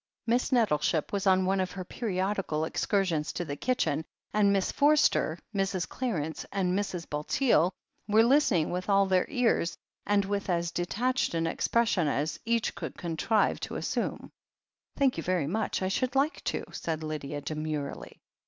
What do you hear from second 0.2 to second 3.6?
Miss Nettleship was on one of her periodical excur sions to the